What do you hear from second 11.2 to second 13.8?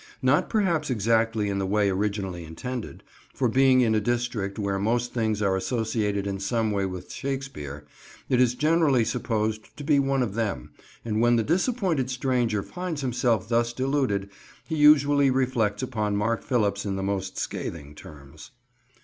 when the disappointed stranger finds himself thus